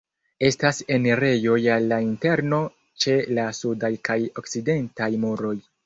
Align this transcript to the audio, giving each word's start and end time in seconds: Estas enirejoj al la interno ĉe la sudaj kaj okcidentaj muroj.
Estas 0.47 0.79
enirejoj 0.95 1.57
al 1.75 1.85
la 1.93 2.01
interno 2.07 2.63
ĉe 3.05 3.17
la 3.41 3.47
sudaj 3.61 3.95
kaj 4.11 4.21
okcidentaj 4.45 5.15
muroj. 5.25 5.59